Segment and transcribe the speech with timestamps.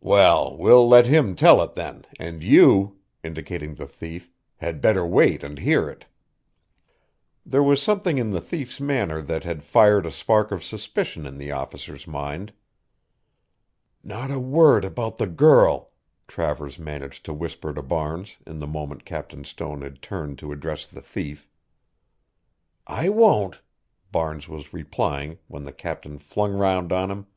[0.00, 5.44] "Well, we'll let him tell it then, and you" indicating the thief "had better wait
[5.44, 6.06] and hear it."
[7.46, 11.38] There was something in the thief's manner that had fired a spark of suspicion in
[11.38, 12.52] the officer's mind.
[14.02, 15.92] "Not a word about the girl,"
[16.26, 20.84] Travers managed to whisper to Barnes in the moment Captain Stone had turned to address
[20.84, 21.48] the thief.
[22.88, 23.60] "I won't"
[24.10, 27.28] Barnes was replying when the Captain flung round on him.